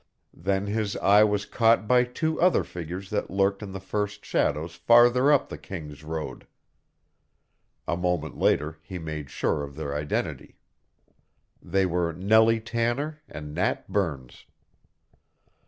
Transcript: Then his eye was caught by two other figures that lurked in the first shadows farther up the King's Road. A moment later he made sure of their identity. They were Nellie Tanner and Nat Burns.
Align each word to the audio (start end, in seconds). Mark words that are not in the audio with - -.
Then 0.33 0.65
his 0.65 0.95
eye 0.97 1.23
was 1.23 1.45
caught 1.45 1.87
by 1.87 2.05
two 2.05 2.41
other 2.41 2.63
figures 2.63 3.11
that 3.11 3.29
lurked 3.29 3.61
in 3.61 3.71
the 3.71 3.79
first 3.79 4.25
shadows 4.25 4.73
farther 4.73 5.31
up 5.31 5.47
the 5.47 5.59
King's 5.59 6.03
Road. 6.03 6.47
A 7.87 7.95
moment 7.95 8.35
later 8.35 8.79
he 8.81 8.97
made 8.97 9.29
sure 9.29 9.61
of 9.61 9.75
their 9.75 9.93
identity. 9.93 10.57
They 11.61 11.85
were 11.85 12.13
Nellie 12.13 12.61
Tanner 12.61 13.21
and 13.27 13.53
Nat 13.53 13.87
Burns. 13.91 14.45